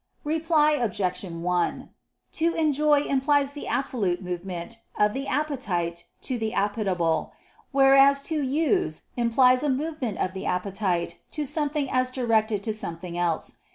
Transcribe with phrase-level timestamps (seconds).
[0.23, 1.21] Reply Obj.
[1.23, 1.89] 1:
[2.31, 7.33] To enjoy implies the absolute movement of the appetite to the appetible:
[7.71, 13.15] whereas to use implies a movement of the appetite to something as directed to something
[13.15, 13.59] else.